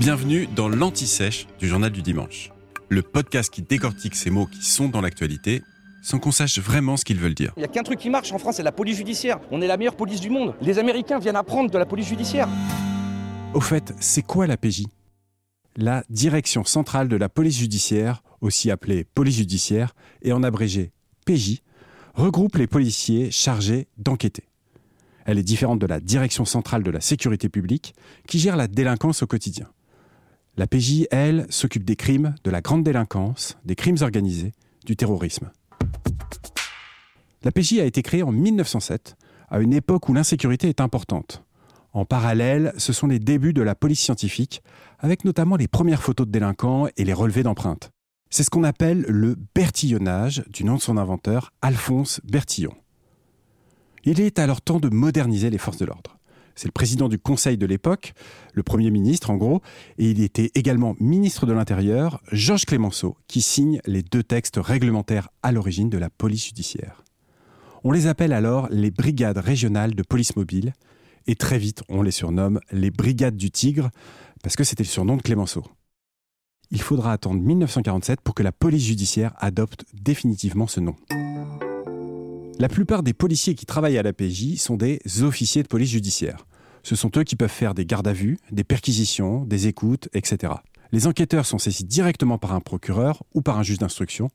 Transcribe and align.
Bienvenue 0.00 0.48
dans 0.48 0.68
l'Anti-Sèche 0.68 1.46
du 1.60 1.68
Journal 1.68 1.92
du 1.92 2.02
Dimanche, 2.02 2.50
le 2.88 3.00
podcast 3.00 3.48
qui 3.48 3.62
décortique 3.62 4.16
ces 4.16 4.28
mots 4.28 4.46
qui 4.46 4.64
sont 4.64 4.88
dans 4.88 5.00
l'actualité 5.00 5.62
sans 6.02 6.18
qu'on 6.18 6.32
sache 6.32 6.58
vraiment 6.58 6.96
ce 6.96 7.04
qu'ils 7.04 7.18
veulent 7.18 7.34
dire. 7.34 7.52
Il 7.56 7.60
n'y 7.60 7.64
a 7.64 7.68
qu'un 7.68 7.84
truc 7.84 8.00
qui 8.00 8.10
marche 8.10 8.32
en 8.32 8.38
France, 8.38 8.56
c'est 8.56 8.64
la 8.64 8.72
police 8.72 8.96
judiciaire. 8.96 9.38
On 9.52 9.62
est 9.62 9.68
la 9.68 9.76
meilleure 9.76 9.94
police 9.94 10.20
du 10.20 10.30
monde. 10.30 10.54
Les 10.60 10.80
Américains 10.80 11.20
viennent 11.20 11.36
apprendre 11.36 11.70
de 11.70 11.78
la 11.78 11.86
police 11.86 12.08
judiciaire. 12.08 12.48
Au 13.54 13.60
fait, 13.60 13.94
c'est 14.00 14.22
quoi 14.22 14.48
la 14.48 14.56
PJ 14.56 14.82
La 15.76 16.02
Direction 16.10 16.64
centrale 16.64 17.08
de 17.08 17.16
la 17.16 17.28
police 17.28 17.56
judiciaire, 17.58 18.24
aussi 18.40 18.72
appelée 18.72 19.04
police 19.04 19.36
judiciaire, 19.36 19.94
et 20.22 20.32
en 20.32 20.42
abrégé 20.42 20.90
PJ, 21.24 21.62
regroupe 22.14 22.56
les 22.56 22.66
policiers 22.66 23.30
chargés 23.30 23.86
d'enquêter. 23.96 24.48
Elle 25.24 25.38
est 25.38 25.44
différente 25.44 25.78
de 25.78 25.86
la 25.86 26.00
Direction 26.00 26.44
centrale 26.44 26.82
de 26.82 26.90
la 26.90 27.00
sécurité 27.00 27.48
publique, 27.48 27.94
qui 28.26 28.40
gère 28.40 28.56
la 28.56 28.66
délinquance 28.66 29.22
au 29.22 29.28
quotidien. 29.28 29.68
La 30.56 30.68
PJ, 30.68 31.06
elle, 31.10 31.46
s'occupe 31.50 31.84
des 31.84 31.96
crimes, 31.96 32.36
de 32.44 32.50
la 32.50 32.60
grande 32.60 32.84
délinquance, 32.84 33.58
des 33.64 33.74
crimes 33.74 33.96
organisés, 34.02 34.52
du 34.86 34.94
terrorisme. 34.94 35.50
La 37.42 37.50
PJ 37.50 37.80
a 37.80 37.84
été 37.84 38.02
créée 38.02 38.22
en 38.22 38.30
1907, 38.30 39.16
à 39.48 39.58
une 39.58 39.72
époque 39.72 40.08
où 40.08 40.14
l'insécurité 40.14 40.68
est 40.68 40.80
importante. 40.80 41.42
En 41.92 42.04
parallèle, 42.04 42.72
ce 42.76 42.92
sont 42.92 43.08
les 43.08 43.18
débuts 43.18 43.52
de 43.52 43.62
la 43.62 43.74
police 43.74 44.00
scientifique, 44.00 44.62
avec 45.00 45.24
notamment 45.24 45.56
les 45.56 45.66
premières 45.66 46.02
photos 46.02 46.26
de 46.26 46.32
délinquants 46.32 46.86
et 46.96 47.04
les 47.04 47.12
relevés 47.12 47.42
d'empreintes. 47.42 47.90
C'est 48.30 48.44
ce 48.44 48.50
qu'on 48.50 48.64
appelle 48.64 49.04
le 49.08 49.36
bertillonnage, 49.56 50.44
du 50.50 50.64
nom 50.64 50.76
de 50.76 50.80
son 50.80 50.96
inventeur, 50.96 51.52
Alphonse 51.62 52.20
Bertillon. 52.22 52.74
Il 54.04 54.20
est 54.20 54.38
alors 54.38 54.60
temps 54.60 54.80
de 54.80 54.88
moderniser 54.88 55.50
les 55.50 55.58
forces 55.58 55.78
de 55.78 55.86
l'ordre. 55.86 56.13
C'est 56.54 56.68
le 56.68 56.72
président 56.72 57.08
du 57.08 57.18
Conseil 57.18 57.58
de 57.58 57.66
l'époque, 57.66 58.12
le 58.52 58.62
Premier 58.62 58.90
ministre 58.90 59.30
en 59.30 59.36
gros, 59.36 59.60
et 59.98 60.10
il 60.10 60.22
était 60.22 60.50
également 60.54 60.94
ministre 61.00 61.46
de 61.46 61.52
l'Intérieur, 61.52 62.22
Georges 62.30 62.64
Clémenceau, 62.64 63.16
qui 63.26 63.42
signe 63.42 63.80
les 63.86 64.02
deux 64.02 64.22
textes 64.22 64.58
réglementaires 64.62 65.28
à 65.42 65.52
l'origine 65.52 65.90
de 65.90 65.98
la 65.98 66.10
police 66.10 66.46
judiciaire. 66.46 67.02
On 67.82 67.92
les 67.92 68.06
appelle 68.06 68.32
alors 68.32 68.68
les 68.70 68.90
brigades 68.90 69.38
régionales 69.38 69.94
de 69.94 70.02
police 70.02 70.36
mobile, 70.36 70.72
et 71.26 71.34
très 71.34 71.58
vite 71.58 71.82
on 71.88 72.02
les 72.02 72.10
surnomme 72.10 72.60
les 72.70 72.90
brigades 72.90 73.36
du 73.36 73.50
Tigre, 73.50 73.90
parce 74.42 74.56
que 74.56 74.64
c'était 74.64 74.84
le 74.84 74.88
surnom 74.88 75.16
de 75.16 75.22
Clémenceau. 75.22 75.64
Il 76.70 76.80
faudra 76.80 77.12
attendre 77.12 77.40
1947 77.40 78.20
pour 78.20 78.34
que 78.34 78.42
la 78.42 78.52
police 78.52 78.84
judiciaire 78.84 79.34
adopte 79.38 79.84
définitivement 79.92 80.66
ce 80.66 80.80
nom. 80.80 80.96
La 82.60 82.68
plupart 82.68 83.02
des 83.02 83.14
policiers 83.14 83.56
qui 83.56 83.66
travaillent 83.66 83.98
à 83.98 84.02
la 84.02 84.12
PJ 84.12 84.56
sont 84.58 84.76
des 84.76 85.00
officiers 85.22 85.64
de 85.64 85.68
police 85.68 85.90
judiciaire. 85.90 86.46
Ce 86.84 86.94
sont 86.94 87.10
eux 87.16 87.24
qui 87.24 87.34
peuvent 87.34 87.50
faire 87.50 87.74
des 87.74 87.84
gardes 87.84 88.06
à 88.06 88.12
vue, 88.12 88.38
des 88.52 88.62
perquisitions, 88.62 89.44
des 89.44 89.66
écoutes, 89.66 90.08
etc. 90.14 90.52
Les 90.92 91.08
enquêteurs 91.08 91.46
sont 91.46 91.58
saisis 91.58 91.84
directement 91.84 92.38
par 92.38 92.52
un 92.52 92.60
procureur 92.60 93.24
ou 93.34 93.42
par 93.42 93.58
un 93.58 93.64
juge 93.64 93.78
d'instruction 93.78 94.28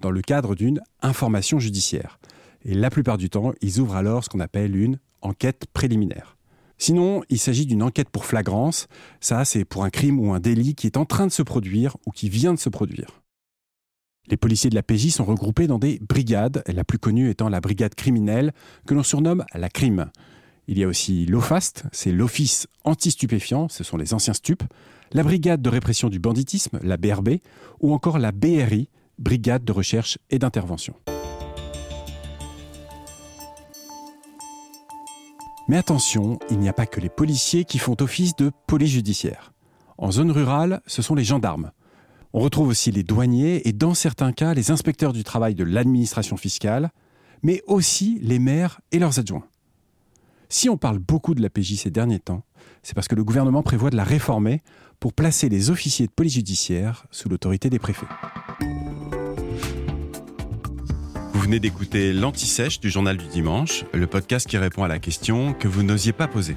dans 0.00 0.10
le 0.10 0.22
cadre 0.22 0.54
d'une 0.54 0.80
information 1.02 1.58
judiciaire. 1.58 2.18
Et 2.64 2.72
la 2.72 2.88
plupart 2.88 3.18
du 3.18 3.28
temps, 3.28 3.52
ils 3.60 3.78
ouvrent 3.78 3.96
alors 3.96 4.24
ce 4.24 4.30
qu'on 4.30 4.40
appelle 4.40 4.74
une 4.74 4.98
enquête 5.20 5.66
préliminaire. 5.74 6.38
Sinon, 6.78 7.22
il 7.28 7.38
s'agit 7.38 7.66
d'une 7.66 7.82
enquête 7.82 8.08
pour 8.08 8.24
flagrance. 8.24 8.86
Ça, 9.20 9.44
c'est 9.44 9.64
pour 9.66 9.84
un 9.84 9.90
crime 9.90 10.18
ou 10.18 10.32
un 10.32 10.40
délit 10.40 10.74
qui 10.74 10.86
est 10.86 10.96
en 10.96 11.04
train 11.04 11.26
de 11.26 11.32
se 11.32 11.42
produire 11.42 11.96
ou 12.06 12.10
qui 12.10 12.30
vient 12.30 12.54
de 12.54 12.58
se 12.58 12.68
produire. 12.68 13.22
Les 14.28 14.36
policiers 14.36 14.70
de 14.70 14.74
la 14.74 14.82
PJ 14.82 15.10
sont 15.10 15.24
regroupés 15.24 15.68
dans 15.68 15.78
des 15.78 16.00
brigades, 16.00 16.64
la 16.66 16.82
plus 16.82 16.98
connue 16.98 17.30
étant 17.30 17.48
la 17.48 17.60
brigade 17.60 17.94
criminelle, 17.94 18.52
que 18.86 18.94
l'on 18.94 19.04
surnomme 19.04 19.44
la 19.54 19.68
crime. 19.68 20.10
Il 20.66 20.78
y 20.78 20.84
a 20.84 20.88
aussi 20.88 21.26
l'OFAST, 21.26 21.84
c'est 21.92 22.10
l'Office 22.10 22.66
anti-stupéfiant, 22.82 23.68
ce 23.68 23.84
sont 23.84 23.96
les 23.96 24.14
anciens 24.14 24.34
stupes, 24.34 24.64
la 25.12 25.22
brigade 25.22 25.62
de 25.62 25.70
répression 25.70 26.08
du 26.08 26.18
banditisme, 26.18 26.80
la 26.82 26.96
BRB, 26.96 27.36
ou 27.80 27.94
encore 27.94 28.18
la 28.18 28.32
BRI, 28.32 28.88
brigade 29.18 29.64
de 29.64 29.72
recherche 29.72 30.18
et 30.30 30.40
d'intervention. 30.40 30.94
Mais 35.68 35.76
attention, 35.76 36.38
il 36.50 36.58
n'y 36.58 36.68
a 36.68 36.72
pas 36.72 36.86
que 36.86 37.00
les 37.00 37.08
policiers 37.08 37.64
qui 37.64 37.78
font 37.78 37.96
office 38.00 38.34
de 38.36 38.50
police 38.66 38.90
judiciaire. 38.90 39.52
En 39.98 40.10
zone 40.10 40.30
rurale, 40.30 40.80
ce 40.86 41.02
sont 41.02 41.14
les 41.14 41.24
gendarmes. 41.24 41.70
On 42.38 42.40
retrouve 42.40 42.68
aussi 42.68 42.90
les 42.90 43.02
douaniers 43.02 43.66
et 43.66 43.72
dans 43.72 43.94
certains 43.94 44.30
cas 44.30 44.52
les 44.52 44.70
inspecteurs 44.70 45.14
du 45.14 45.24
travail 45.24 45.54
de 45.54 45.64
l'administration 45.64 46.36
fiscale, 46.36 46.90
mais 47.42 47.62
aussi 47.66 48.18
les 48.20 48.38
maires 48.38 48.82
et 48.92 48.98
leurs 48.98 49.18
adjoints. 49.18 49.46
Si 50.50 50.68
on 50.68 50.76
parle 50.76 50.98
beaucoup 50.98 51.34
de 51.34 51.40
la 51.40 51.48
PJ 51.48 51.76
ces 51.76 51.90
derniers 51.90 52.18
temps, 52.18 52.44
c'est 52.82 52.94
parce 52.94 53.08
que 53.08 53.14
le 53.14 53.24
gouvernement 53.24 53.62
prévoit 53.62 53.88
de 53.88 53.96
la 53.96 54.04
réformer 54.04 54.60
pour 55.00 55.14
placer 55.14 55.48
les 55.48 55.70
officiers 55.70 56.08
de 56.08 56.12
police 56.12 56.34
judiciaire 56.34 57.06
sous 57.10 57.30
l'autorité 57.30 57.70
des 57.70 57.78
préfets. 57.78 58.04
Vous 61.32 61.40
venez 61.40 61.58
d'écouter 61.58 62.12
l'Anti-Sèche 62.12 62.80
du 62.80 62.90
Journal 62.90 63.16
du 63.16 63.28
Dimanche, 63.28 63.86
le 63.94 64.06
podcast 64.06 64.46
qui 64.46 64.58
répond 64.58 64.84
à 64.84 64.88
la 64.88 64.98
question 64.98 65.54
que 65.54 65.68
vous 65.68 65.82
n'osiez 65.82 66.12
pas 66.12 66.28
poser. 66.28 66.56